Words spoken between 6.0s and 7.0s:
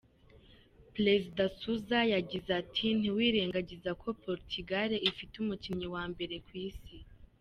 mbere ku isi”.